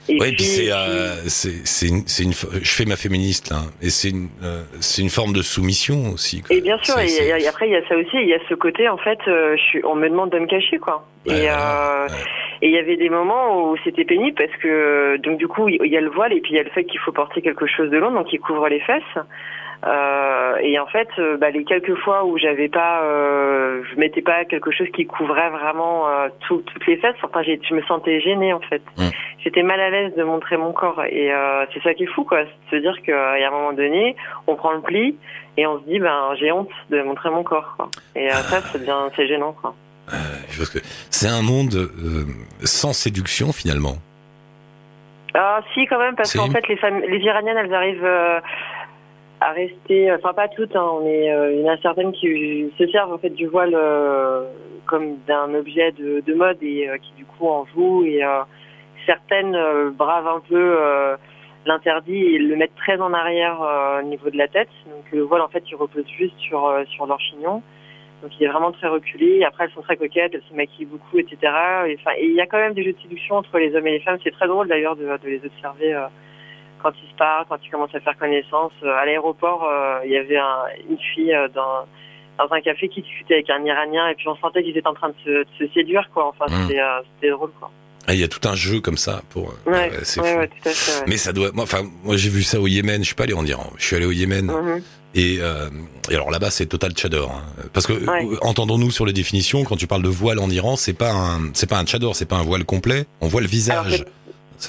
[0.09, 1.89] Et puis c'est, euh, c'est, c'est
[2.25, 6.13] une, je fais ma féministe là, et c'est une, euh, c'est une forme de soumission
[6.13, 6.43] aussi.
[6.43, 6.55] quoi.
[6.55, 8.89] Et bien sûr, et, après il y a ça aussi, il y a ce côté
[8.89, 11.07] en fait, euh, je suis, on me demande de me cacher quoi.
[11.27, 12.15] Ouais, et voilà, euh, ouais.
[12.61, 15.91] et il y avait des moments où c'était pénible parce que donc du coup il
[15.91, 17.67] y a le voile et puis il y a le fait qu'il faut porter quelque
[17.67, 19.25] chose de long donc qui couvre les fesses.
[19.87, 24.23] Euh, et en fait, euh, bah, les quelques fois où j'avais pas, euh, je mettais
[24.23, 27.17] pas quelque chose qui couvrait vraiment euh, tout- toutes les fesses.
[27.23, 28.83] Enfin, je me sentais gênée en fait.
[28.97, 29.09] Mm.
[29.43, 31.31] J'étais mal à l'aise de montrer mon corps et
[31.75, 34.17] c'est ça qui est fou quoi, c'est de se dire a un moment donné,
[34.47, 35.19] on prend le pli
[35.59, 37.75] et on se dit ben j'ai honte de montrer mon corps.
[37.77, 37.91] Quoi.
[38.17, 39.75] Et ça, c'est bien, c'est gênant quoi.
[41.11, 41.91] C'est un monde
[42.63, 43.97] sans séduction finalement.
[45.35, 48.41] Ah si quand même parce qu'en fait les Iraniennes elles arrivent euh,
[49.45, 52.87] à rester, enfin pas toutes, hein, on euh, il y en a certaines qui se
[52.89, 54.45] servent en fait du voile euh,
[54.87, 58.43] comme d'un objet de, de mode et euh, qui du coup en jouent et euh,
[59.05, 59.57] certaines
[59.91, 60.79] bravent un peu
[61.67, 63.61] l'interdit et le mettent très en arrière
[64.01, 64.71] au niveau de la tête.
[64.87, 67.63] Donc le voile en fait il repose juste sur sur leur chignon.
[68.23, 69.45] Donc il est vraiment très reculé.
[69.45, 71.37] Après elles sont très coquettes, elles se maquillent beaucoup, etc.
[71.87, 74.01] Et, il y a quand même des jeux de séduction entre les hommes et les
[74.01, 74.19] femmes.
[74.25, 75.95] C'est très drôle d'ailleurs de, les observer
[76.85, 78.73] quand ils se parlent, quand ils commencent à faire connaissance.
[78.85, 81.87] Euh, à l'aéroport, euh, il y avait un, une fille euh, dans,
[82.39, 84.95] dans un café qui discutait avec un Iranien et puis on sentait qu'ils étaient en
[84.95, 86.29] train de se, de se séduire, quoi.
[86.29, 86.69] Enfin, Mm.
[87.17, 87.71] c'était drôle, quoi.
[88.07, 89.55] Ah, Il y a tout un jeu comme ça pour.
[89.67, 90.39] Ouais, c'est ouais, fou.
[90.41, 91.01] ouais, tout à fait.
[91.01, 91.05] ouais.
[91.09, 91.51] Mais ça doit.
[91.55, 93.01] Moi, enfin, moi j'ai vu ça au Yémen.
[93.01, 93.71] Je suis pas allé en Iran.
[93.79, 94.45] Je suis allé au Yémen.
[94.47, 94.83] Mhm.
[95.17, 95.71] Et, euh,
[96.11, 97.31] et alors là-bas, c'est total tchador.
[97.31, 97.45] hein.
[97.73, 98.27] Parce que Ouais.
[98.27, 99.65] euh, entendons-nous sur les définitions.
[99.65, 102.27] Quand tu parles de voile en Iran, c'est pas un, c'est pas un tchador, c'est
[102.29, 103.07] pas un voile complet.
[103.23, 104.05] On voit le visage.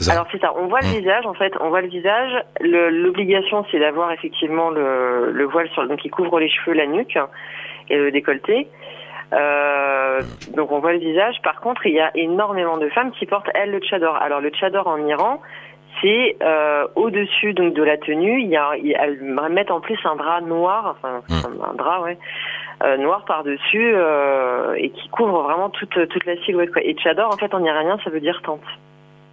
[0.03, 0.13] Ça.
[0.13, 0.99] Alors c'est ça, on voit le Mm.
[0.99, 2.31] visage en fait, on voit le visage.
[2.61, 7.17] L'obligation c'est d'avoir effectivement le, le voile sur donc qui couvre les cheveux, la nuque
[7.89, 8.67] et le décolleté.
[9.33, 10.21] Euh,
[10.55, 11.35] donc on voit le visage.
[11.43, 14.15] Par contre, il y a énormément de femmes qui portent elles le tchador.
[14.17, 15.41] Alors le tchador en Iran,
[16.01, 19.97] c'est euh, au-dessus donc de la tenue, il y a il- elles mettent en plus
[20.05, 21.61] un drap noir, enfin Mm.
[21.71, 22.17] un drap ouais.
[22.83, 23.95] euh, noir par-dessus
[24.77, 26.81] et qui couvre vraiment toute toute la silhouette quoi.
[26.83, 28.61] Et tchador en fait en iranien ça veut dire tente.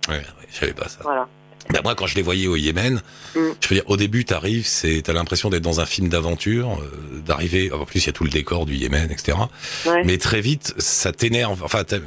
[0.09, 0.99] Ouais, je savais pas ça.
[1.03, 1.29] Voilà.
[1.71, 3.01] Ben, moi, quand je les voyais au Yémen,
[3.37, 3.41] Mm.
[3.61, 7.21] je veux dire, au début, t'arrives, c'est, t'as l'impression d'être dans un film d'aventure, euh,
[7.25, 7.71] d'arriver.
[7.73, 9.39] En plus, il y a tout le décor du Yémen, etc.
[9.87, 10.03] Ouais.
[10.05, 11.63] Mais très vite, ça t'énerve.
[11.63, 11.99] Enfin, t'as-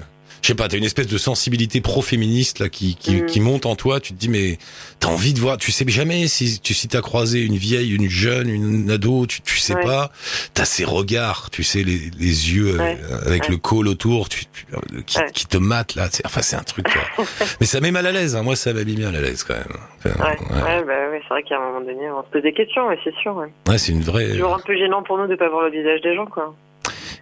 [0.46, 3.26] je sais pas, t'as une espèce de sensibilité pro-féministe là qui, qui, Mhm.
[3.26, 4.00] qui monte en toi.
[4.00, 4.60] Tu te dis, mais
[5.00, 5.58] t'as envie de voir.
[5.58, 9.26] Tu sais jamais si tu si t'as croisé une vieille, une jeune, une ado.
[9.26, 9.82] Tu, tu sais Ouais.
[9.84, 10.12] pas.
[10.54, 12.96] T'as ces regards, tu sais, les, les yeux Ouais.
[13.10, 13.50] euh, avec Ouais.
[13.50, 15.02] le col autour, tu, tu- euh,
[15.34, 16.10] qui, te matent là.
[16.26, 16.86] Enfin, c'est un truc.
[17.16, 17.26] quoi.
[17.60, 18.36] mais ça met mal à l'aise.
[18.36, 18.44] Hein.
[18.44, 19.64] Moi, ça m'a mis bien à l'aise quand même.
[20.06, 20.62] Enfin, Ouais, ouais.
[20.62, 23.00] ouais, bah, ouais, c'est vrai qu'à un moment donné, on se pose des questions, ouais,
[23.04, 23.36] c'est sûr.
[23.36, 23.48] Ouais.
[23.68, 24.28] Ouais, c'est une vraie.
[24.28, 26.56] C'est toujours un peu gênant pour nous de pas voir le visage des gens, quoi.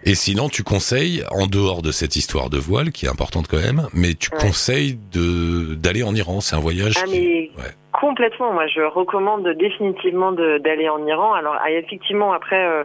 [0.04, 3.58] Et sinon, tu conseilles, en dehors de cette histoire de voile, qui est importante quand
[3.60, 4.38] même, mais tu Ouais.
[4.40, 6.40] conseilles de d'aller en Iran.
[6.40, 7.20] C'est un voyage Ah, qui...
[7.20, 7.70] mais Ouais.
[7.92, 8.52] complètement.
[8.52, 11.32] Moi, je recommande définitivement de- d'aller en Iran.
[11.34, 12.84] Alors, ah, effectivement, après, euh,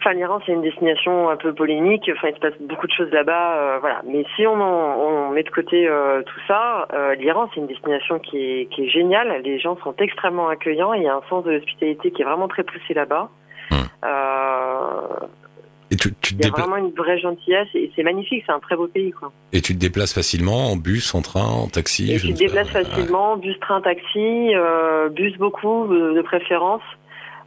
[0.00, 2.10] enfin, l'Iran, c'est une destination un peu polémique.
[2.16, 4.02] Enfin, il se passe beaucoup de choses là-bas, euh, voilà.
[4.06, 7.66] Mais si on, en- on met de côté euh, tout ça, euh, l'Iran, c'est une
[7.66, 9.40] destination qui est, qui est géniale.
[9.44, 10.92] Les gens sont extrêmement accueillants.
[10.94, 13.30] Il y a un sens de l'hospitalité qui est vraiment très poussé là-bas.
[13.72, 13.78] Hum.
[15.86, 18.42] Euh, Et tu, tu te Il y a vraiment une vraie gentillesse et c'est magnifique,
[18.46, 19.30] c'est un très beau pays quoi.
[19.52, 22.12] et tu te déplaces facilement en bus, en train, en taxi.
[22.12, 22.84] Et je tu te déplaces pas.
[22.84, 26.82] facilement, bus, train, taxi, euh, bus beaucoup de, de préférence.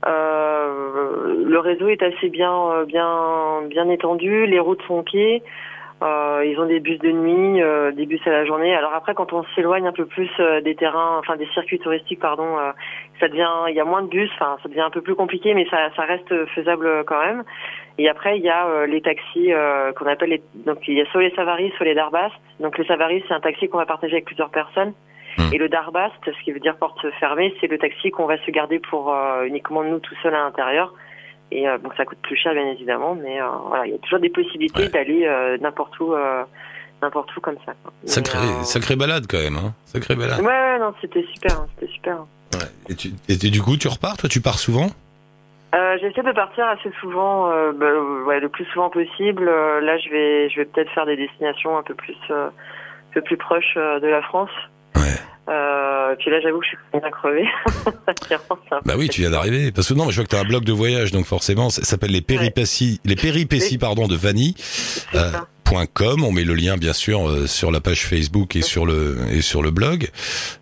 [0.08, 4.46] Euh, le réseau est assez bien, euh, bien, bien étendu.
[4.46, 5.16] Les routes sont ok.
[6.02, 8.74] Euh, ils ont des bus de nuit, euh, des bus à la journée.
[8.74, 12.22] Alors après, quand on s'éloigne un peu plus euh, des terrains, enfin des circuits touristiques,
[12.22, 12.72] pardon, euh,
[13.20, 14.30] ça devient, il y a moins de bus.
[14.36, 17.44] Enfin, ça devient un peu plus compliqué, mais ça, ça reste faisable quand même.
[18.00, 21.02] Et après, il y a euh, les taxis euh, qu'on appelle les, donc il y
[21.02, 22.34] a soit les Savaris, soit les Darbast.
[22.60, 24.94] Donc les Savaris, c'est un taxi qu'on va partager avec plusieurs personnes.
[25.38, 25.54] Hmm.
[25.54, 28.50] Et le Darbast, ce qui veut dire porte fermée, c'est le taxi qu'on va se
[28.52, 30.94] garder pour euh, uniquement nous tout seuls à l'intérieur.
[31.52, 34.30] Et donc ça coûte plus cher bien évidemment, mais voilà, il y a toujours des
[34.30, 34.90] possibilités Ouais.
[34.90, 36.14] d'aller n'importe où,
[37.02, 37.74] n'importe où comme ça.
[38.06, 39.56] Sacré, euh, sacré balade quand même.
[39.56, 39.74] Hein.
[39.86, 40.40] Sacré balade.
[40.42, 42.18] Ouais, ouais, non, c'était super, hein, c'était super.
[42.54, 42.68] Ouais.
[42.90, 44.88] Et, tu, et du coup, tu repars Toi, tu pars souvent?
[45.76, 47.86] Euh, J'essaie de partir assez souvent, euh, bah,
[48.26, 49.48] ouais, le plus souvent possible.
[49.48, 53.14] Euh, là, je vais, je vais peut-être faire des destinations un peu plus, euh, un
[53.14, 54.50] peu plus proches de la France.
[54.96, 55.04] Ouais.
[56.18, 57.02] Puis là, j'avoue que je suis bien
[58.68, 59.72] peu Bah oui, tu viens d'arriver.
[59.72, 61.70] Parce que non, mais je vois que tu as un blog de voyage, donc forcément,
[61.70, 64.56] ça s'appelle les péripéties, les péripéties, pardon, de Vanille.
[64.58, 65.48] c'est ça.
[65.72, 69.42] On met le lien bien sûr euh, sur la page Facebook et sur le et
[69.42, 70.10] sur le blog.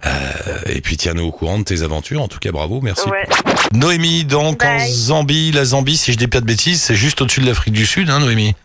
[0.05, 0.09] Euh,
[0.67, 2.21] et puis tiens-nous au courant de tes aventures.
[2.21, 3.09] En tout cas, bravo, merci.
[3.09, 3.25] Ouais.
[3.73, 4.79] Noémie, donc en.
[4.79, 7.85] Zambie, la Zambie, si je dis pas de bêtises, c'est juste au-dessus de l'Afrique du
[7.85, 8.55] Sud, hein, Noémie?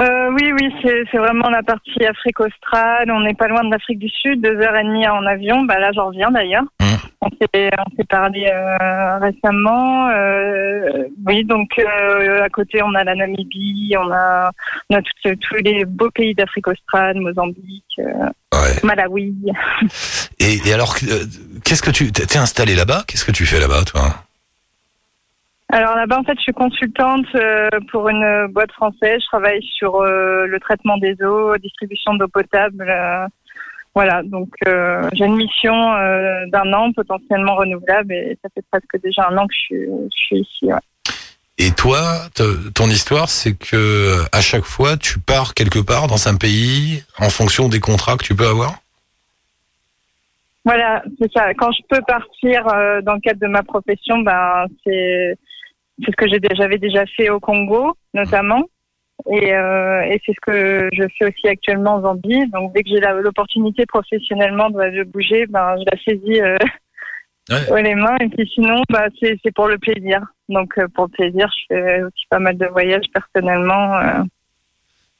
[0.00, 3.10] Euh, oui, oui, c'est c'est vraiment la partie Afrique australe.
[3.10, 5.62] On n'est pas loin de l'Afrique du Sud, deux heures et demie en avion.
[5.64, 6.64] Bah là, j'en reviens d'ailleurs.
[6.80, 7.09] Mmh.
[7.22, 10.08] On s'est parlé euh, récemment.
[10.08, 14.50] Euh, oui, donc euh, à côté, on a la Namibie, on a
[14.88, 18.74] on a tous tous les beaux pays d'Afrique australe, Mozambique, euh, Ouais.
[18.82, 19.34] Malawi.
[20.40, 20.96] Et, et alors,
[21.64, 23.04] qu'est-ce que tu t'es installé là-bas?
[23.06, 24.24] Qu'est-ce que tu fais là-bas, toi?
[25.68, 27.26] Alors là-bas, en fait, je suis consultante
[27.92, 29.20] pour une boîte française.
[29.20, 32.90] Je travaille sur le traitement des eaux, distribution d'eau potable.
[34.00, 38.98] Voilà, donc euh, j'ai une mission euh, d'un an potentiellement renouvelable et ça fait presque
[39.04, 40.72] déjà un an que je suis, je suis ici.
[40.72, 40.80] ouais.
[41.58, 42.00] Et toi,
[42.74, 47.04] ton histoire, c'est que euh, à chaque fois, tu pars quelque part dans un pays
[47.18, 48.78] en fonction des contrats que tu peux avoir?
[50.64, 51.52] Voilà, c'est ça.
[51.52, 55.36] Quand je peux partir euh, dans le cadre de ma profession, ben c'est
[56.06, 56.24] ce que
[56.56, 58.64] j'avais déjà fait au Congo, notamment,
[59.30, 62.46] et, euh, et c'est ce que je fais aussi actuellement en Zambie.
[62.50, 66.56] Donc dès que j'ai l'opportunité professionnellement de, de bouger, ben je la saisis euh,
[67.70, 67.82] Ouais.
[67.82, 68.16] les mains.
[68.20, 70.20] Et puis sinon, bah c'est c'est pour le plaisir.
[70.48, 73.96] Donc euh, pour le plaisir, je fais aussi pas mal de voyages personnellement.
[73.96, 74.22] euh.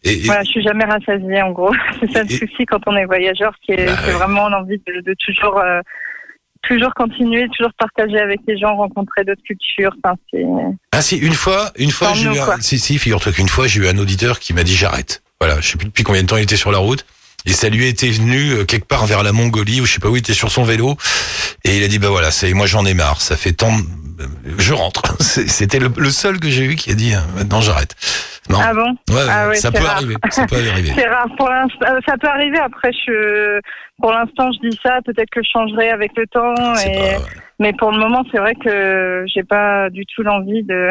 [0.05, 1.75] Et, et- Voilà, je suis jamais rassasiée en gros.
[2.01, 5.01] C'est ça le Et- souci quand on est voyageur, c'est Bah c'est vraiment l'envie de,
[5.01, 5.59] de toujours,
[6.62, 9.94] toujours continuer, toujours partager avec les gens, rencontrer d'autres cultures.
[10.03, 10.44] Enfin, c'est
[10.92, 13.81] ah si, une fois, une fois, j'ai eu un, si, si, figure-toi qu'une fois, j'ai
[13.81, 15.23] eu un auditeur qui m'a dit j'arrête.
[15.40, 17.07] Voilà, je sais plus depuis combien de temps il était sur la route.
[17.46, 20.09] Et ça lui était venu euh, quelque part vers la Mongolie ou je sais pas
[20.09, 20.96] où il était sur son vélo.
[21.64, 23.23] Et il a dit bah voilà, c'est moi j'en ai marre.
[23.23, 23.73] Ça fait tant,
[24.59, 25.02] je rentre.
[25.20, 27.94] C'était le, le seul que j'ai eu qui a dit euh, maintenant j'arrête.
[28.48, 28.59] Non.
[28.62, 28.90] ah bon?
[29.11, 30.16] Ouais, ouais, ah ouais, ça peut arriver.
[30.30, 30.92] Ça peut arriver.
[30.96, 31.78] C'est rare pour l'instant.
[31.87, 32.59] euh, Ça peut arriver.
[32.59, 33.61] Après, je,
[34.00, 34.98] pour l'instant, je dis ça.
[35.04, 36.54] Peut-être que je changerai avec le temps.
[36.76, 37.16] C'est Et...
[37.16, 37.22] pas-
[37.61, 40.90] Mais pour le moment, c'est vrai que j'ai pas du tout l'envie de,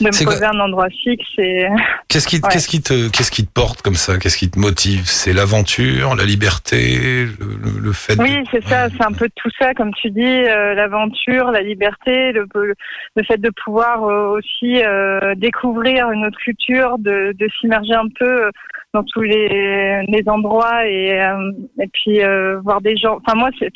[0.00, 1.26] de me poser un endroit fixe.
[1.38, 1.66] Et
[2.08, 2.48] Qu'est-ce qui, Ouais.
[2.50, 4.18] qu'est-ce qui te, qu'est-ce qui te porte comme ça?
[4.18, 5.02] Qu'est-ce qui te motive?
[5.04, 8.16] C'est l'aventure, la liberté, le, le- fait.
[8.16, 8.86] de- oui, c'est ça.
[8.86, 8.92] Ouais.
[8.96, 13.38] C'est un peu tout ça, comme tu dis, euh, l'aventure, la liberté, le, le fait
[13.40, 18.50] de pouvoir euh, aussi euh, découvrir une autre culture, de, de s'immerger un peu
[18.94, 21.18] dans tous les, les endroits et,
[21.80, 22.20] et puis
[22.62, 23.18] voir des gens.
[23.24, 23.70] Enfin, moi, c'est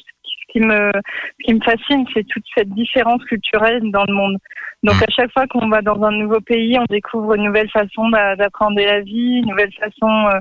[0.48, 4.36] ce qui me, ce qui me fascine, c'est toute cette différence culturelle dans le monde.
[4.82, 5.04] Donc, Mm.
[5.04, 8.36] à chaque fois qu'on va dans un nouveau pays, on découvre une nouvelle façon d'a-
[8.36, 10.38] d'appréhender la vie, une nouvelle façon euh,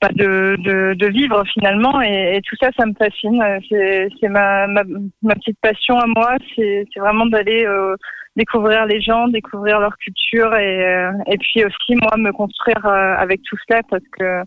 [0.00, 2.00] bah, de, de, de vivre finalement.
[2.02, 3.42] Et, et tout ça, ça me fascine.
[3.68, 4.82] C'est c'est ma, ma,
[5.22, 6.36] ma petite passion à moi.
[6.54, 7.96] C'est c'est vraiment d'aller euh,
[8.36, 13.14] découvrir les gens, découvrir leur culture et, euh, et puis aussi, moi, me construire euh,
[13.16, 14.42] avec tout cela parce que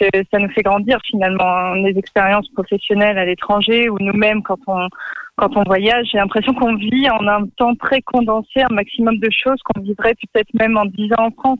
[0.00, 1.44] c'est- ça nous fait grandir finalement.
[1.46, 1.74] hein.
[1.76, 4.88] Les expériences professionnelles à l'étranger ou nous-mêmes quand on
[5.36, 9.28] quand on voyage, j'ai l'impression qu'on vit en un temps très condensé un maximum de
[9.30, 11.58] choses qu'on vivrait peut-être même en 10 ans en France.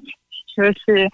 [0.56, 1.08] C'est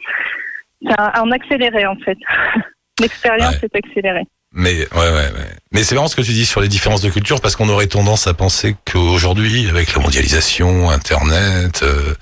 [0.99, 2.19] un- en accéléré en fait.
[3.01, 3.69] L'expérience Ouais.
[3.73, 4.27] est accélérée.
[4.53, 5.51] Mais ouais, ouais, ouais.
[5.73, 7.87] Mais c'est marrant ce que tu dis sur les différences de culture parce qu'on aurait
[7.87, 12.15] tendance à penser qu'aujourd'hui, avec la mondialisation, Internet, euh,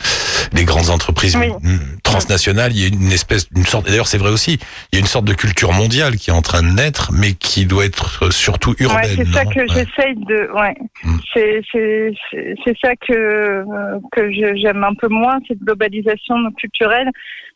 [0.53, 1.49] les grandes entreprises Oui.
[1.63, 3.87] mm, transnationales, il y a une espèce, une sorte.
[3.87, 4.59] D'ailleurs, c'est vrai aussi.
[4.93, 7.33] Il y a une sorte de culture mondiale qui est en train de naître, mais
[7.33, 9.19] qui doit être surtout urbaine.
[9.19, 9.67] Ouais, c'est ça que Ouais.
[9.69, 10.51] j'essaye de.
[10.55, 11.17] Ouais, Mm.
[11.35, 13.65] c'est c'est c'est c'est ça que euh,
[14.13, 17.09] que j'aime un peu moins cette globalisation culturelle.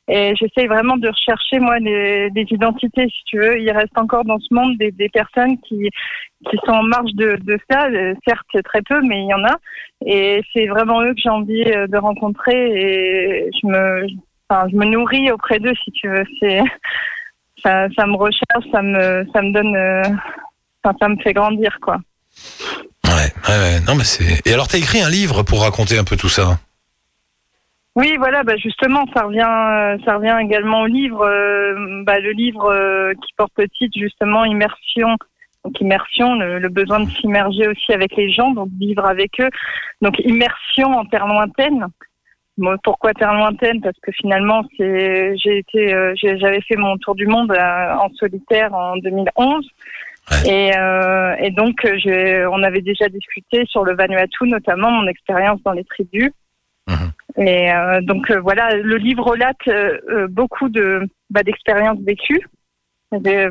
[0.09, 3.61] Et j'essaye vraiment de rechercher moi des, identités, si tu veux.
[3.61, 5.89] Il reste encore dans ce monde des, personnes qui
[6.51, 7.39] qui sont en marge de,
[7.71, 9.57] ça, euh, certes très peu, mais il y en a.
[10.05, 12.53] Et c'est vraiment eux que j'ai envie euh, de rencontrer.
[12.53, 14.09] Et je me,
[14.51, 16.25] je me nourris auprès d'eux, si tu veux.
[16.41, 16.61] C'est
[17.63, 19.77] ça, me recherche, ça me ça me donne.
[19.77, 20.03] euh,
[21.01, 21.99] ça me fait grandir, quoi.
[23.05, 23.81] Ouais, ouais, ouais.
[23.87, 24.47] Non, mais c'est.
[24.47, 26.59] Et alors, t'as écrit un livre pour raconter un peu tout ça?
[27.95, 32.31] Oui, voilà, bah justement, ça revient, euh, ça revient également au livre, euh, bah, le
[32.31, 35.17] livre euh, qui porte le titre justement Immersion.
[35.65, 39.51] Donc immersion, le, le besoin de s'immerger aussi avec les gens, donc vivre avec eux.
[40.01, 41.87] Donc immersion en terre lointaine.
[42.59, 43.81] Bon, pourquoi terre lointaine?
[43.81, 47.95] Parce que finalement, c'est, j'ai été, euh, j'ai- j'avais fait mon tour du monde euh,
[47.95, 49.69] en solitaire en 2011.
[50.47, 55.63] Et, euh, et donc, j'ai- on avait déjà discuté sur le Vanuatu, notamment mon expérience
[55.63, 56.31] dans les tribus.
[57.39, 62.47] Et euh, donc euh, voilà, le livre relate euh, beaucoup de bah, d'expériences vécues,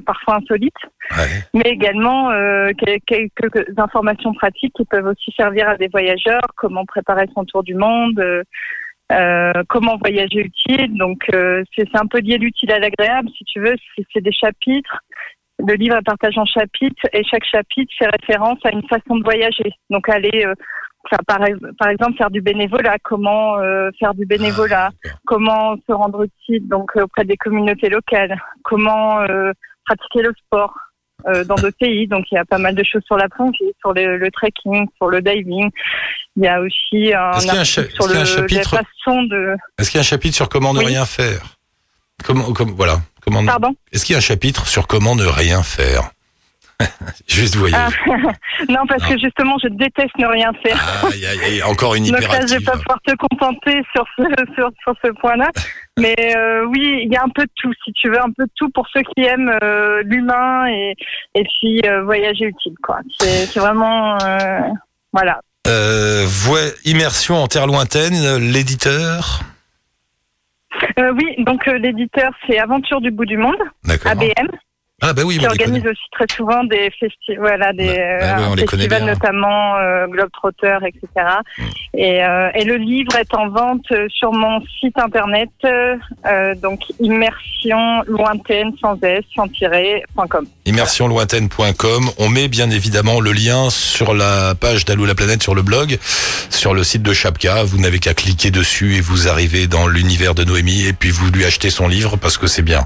[0.05, 0.73] parfois insolites,
[1.11, 1.41] Ouais.
[1.53, 2.99] mais également euh, quel-
[3.35, 7.75] quelques informations pratiques qui peuvent aussi servir à des voyageurs, comment préparer son tour du
[7.75, 8.43] monde, euh,
[9.11, 10.95] euh, comment voyager utile.
[10.97, 13.75] Donc euh, c'est c'est un peu lié l'utile à l'agréable, si tu veux.
[14.13, 14.99] C'est des chapitres.
[15.59, 19.23] Le livre est partagé en chapitres et chaque chapitre fait référence à une façon de
[19.23, 19.71] voyager.
[19.89, 20.53] Donc aller euh,
[21.27, 21.39] par,
[21.79, 24.91] par exemple, faire du bénévolat, comment euh, faire du bénévolat,
[25.25, 29.51] comment se rendre utile donc euh, auprès des communautés locales, comment euh,
[29.85, 30.73] pratiquer le sport
[31.27, 32.07] euh, dans d'autres pays.
[32.07, 34.87] Donc il y a pas mal de choses sur la plongée, sur le, le trekking,
[34.97, 35.69] sur le diving.
[36.37, 38.25] Il y a aussi un Est-ce qu'il y a un article sur a un le,
[38.25, 39.55] chapitre- la façon de.
[39.79, 40.85] Est-ce qu'il y a un chapitre sur comment ne Oui.
[40.85, 41.57] rien faire?
[42.23, 42.97] Comment, comme, voilà.
[43.25, 43.43] Comment.
[43.45, 43.75] Pardon?
[43.91, 46.11] Est-ce qu'il y a un chapitre sur comment ne rien faire?
[47.27, 47.95] Juste voyager.
[48.07, 48.11] Ah,
[48.69, 49.09] non, parce Non.
[49.09, 51.05] que justement, je déteste ne rien faire.
[51.11, 52.65] Aïe, aïe, encore une Donc là, je vais hyperactive.
[52.65, 54.23] pas pouvoir te contenter sur ce,
[54.55, 55.49] sur, sur ce point-là.
[55.99, 58.45] Mais euh, oui, il y a un peu de tout, si tu veux, un peu
[58.45, 60.95] de tout pour ceux qui aiment euh, l'humain et,
[61.35, 62.99] et puis euh, voyager utile, quoi.
[63.19, 64.17] C'est vraiment...
[65.13, 65.41] voilà.
[66.25, 69.41] Voie- immersion en terre lointaine, l'éditeur.
[70.97, 73.57] Oui, donc l'éditeur, c'est Aventure du bout du monde.
[74.05, 74.47] ABM.
[75.03, 78.51] Ah bah oui, qui on organise aussi très souvent des festivals, voilà, des Bah, bah
[78.51, 81.25] euh, festivals notamment euh, Globetrotter, etc.
[81.57, 81.63] Mm.
[81.95, 86.81] Et, euh, et le livre est en vente euh, sur mon site internet, euh, donc
[86.99, 90.45] immersion lointaine sans s sans tirer point com.
[90.65, 92.11] immersionlointaine.com.
[92.19, 95.97] On met bien évidemment le lien sur la page d'Allo la planète sur le blog,
[96.51, 97.63] sur le site de Chapka.
[97.63, 101.31] Vous n'avez qu'à cliquer dessus et vous arrivez dans l'univers de Noémie et puis vous
[101.31, 102.85] lui achetez son livre parce que c'est bien.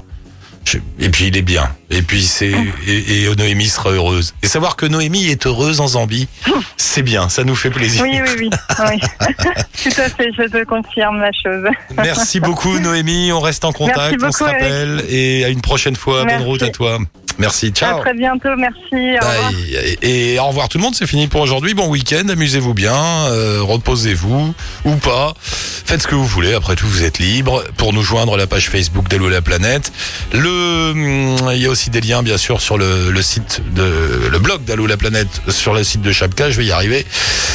[0.98, 1.70] Et puis il est bien.
[1.90, 2.52] Et puis c'est
[2.86, 4.34] et, et Noémie sera heureuse.
[4.42, 6.28] Et savoir que Noémie est heureuse en Zambie,
[6.76, 7.28] c'est bien.
[7.28, 8.02] Ça nous fait plaisir.
[8.02, 8.50] Oui, oui, oui,
[8.90, 9.00] oui.
[9.82, 11.64] tout à fait, je te confirme la chose.
[11.96, 13.32] Merci beaucoup Noémie.
[13.32, 14.16] On reste en contact.
[14.20, 16.24] Merci on se beaucoup, rappelle et à une prochaine fois.
[16.24, 16.38] Merci.
[16.38, 16.98] Bonne route à toi.
[17.38, 17.70] Merci.
[17.70, 17.98] Ciao.
[17.98, 18.78] À très bientôt, merci.
[18.92, 19.52] Au revoir.
[19.52, 19.96] Bye.
[20.02, 21.74] Et, et au revoir tout le monde, c'est fini pour aujourd'hui.
[21.74, 25.34] Bon week-end, amusez-vous bien, euh, reposez-vous ou pas.
[25.40, 27.64] Faites ce que vous voulez, après tout vous êtes libre.
[27.76, 29.92] Pour nous joindre, la page Facebook d'Hello la planète.
[30.32, 34.28] Le, hum, il y a aussi des liens bien sûr sur le, le site de
[34.30, 37.06] le blog d'Allo la planète sur le site de Chapka, je vais y arriver.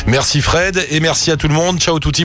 [0.08, 1.80] Merci Fred et merci à tout le monde.
[1.80, 2.24] Ciao touti.